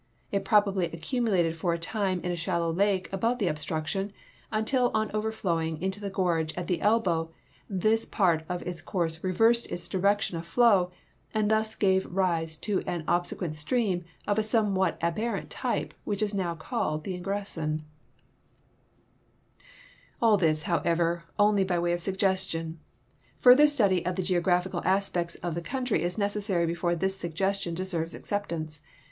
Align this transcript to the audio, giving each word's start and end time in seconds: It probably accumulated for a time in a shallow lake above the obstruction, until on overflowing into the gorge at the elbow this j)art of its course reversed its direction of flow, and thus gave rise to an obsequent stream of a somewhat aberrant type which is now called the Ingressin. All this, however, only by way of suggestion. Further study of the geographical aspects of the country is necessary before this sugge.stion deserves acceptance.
It 0.31 0.43
probably 0.43 0.87
accumulated 0.87 1.55
for 1.55 1.75
a 1.75 1.77
time 1.77 2.21
in 2.21 2.31
a 2.31 2.35
shallow 2.35 2.73
lake 2.73 3.07
above 3.13 3.37
the 3.37 3.45
obstruction, 3.47 4.11
until 4.51 4.89
on 4.95 5.11
overflowing 5.13 5.79
into 5.79 5.99
the 6.01 6.09
gorge 6.09 6.55
at 6.55 6.65
the 6.65 6.81
elbow 6.81 7.31
this 7.69 8.03
j)art 8.07 8.43
of 8.49 8.63
its 8.63 8.81
course 8.81 9.23
reversed 9.23 9.67
its 9.67 9.87
direction 9.87 10.37
of 10.37 10.47
flow, 10.47 10.89
and 11.35 11.51
thus 11.51 11.75
gave 11.75 12.11
rise 12.11 12.57
to 12.57 12.81
an 12.87 13.03
obsequent 13.07 13.55
stream 13.55 14.03
of 14.25 14.39
a 14.39 14.41
somewhat 14.41 14.97
aberrant 15.03 15.51
type 15.51 15.93
which 16.03 16.23
is 16.23 16.33
now 16.33 16.55
called 16.55 17.03
the 17.03 17.13
Ingressin. 17.15 17.83
All 20.19 20.35
this, 20.35 20.63
however, 20.63 21.25
only 21.37 21.63
by 21.63 21.77
way 21.77 21.93
of 21.93 22.01
suggestion. 22.01 22.79
Further 23.37 23.67
study 23.67 24.03
of 24.03 24.15
the 24.15 24.23
geographical 24.23 24.81
aspects 24.83 25.35
of 25.43 25.53
the 25.53 25.61
country 25.61 26.01
is 26.01 26.17
necessary 26.17 26.65
before 26.65 26.95
this 26.95 27.21
sugge.stion 27.21 27.75
deserves 27.75 28.15
acceptance. 28.15 28.81